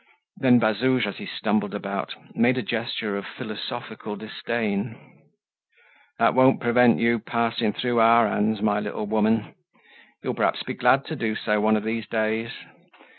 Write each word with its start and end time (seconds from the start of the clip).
Then 0.37 0.57
Bazouge, 0.57 1.05
as 1.05 1.17
he 1.17 1.27
stumbled 1.27 1.75
about, 1.75 2.15
made 2.35 2.57
a 2.57 2.63
gesture 2.63 3.15
of 3.17 3.25
philosophical 3.27 4.15
disdain. 4.15 4.95
"That 6.17 6.33
won't 6.33 6.59
prevent 6.59 6.97
you 6.97 7.19
passing 7.19 7.75
though 7.83 7.99
our 7.99 8.27
hands, 8.27 8.63
my 8.63 8.79
little 8.79 9.05
woman. 9.05 9.53
You'll 10.23 10.33
perhaps 10.33 10.63
be 10.63 10.73
glad 10.73 11.05
to 11.05 11.15
do 11.15 11.35
so, 11.35 11.61
one 11.61 11.77
of 11.77 11.83
these 11.83 12.07
days. 12.07 12.49